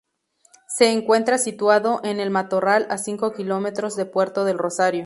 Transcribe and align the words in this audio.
Se 0.67 0.91
encuentra 0.91 1.37
situado 1.37 2.01
en 2.03 2.19
El 2.19 2.31
Matorral, 2.31 2.87
a 2.89 2.97
cinco 2.97 3.33
kilómetros 3.33 3.95
de 3.95 4.05
Puerto 4.07 4.45
del 4.45 4.57
Rosario. 4.57 4.99